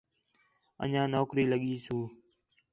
[0.81, 1.97] انڄیاں نوکری لڳی سو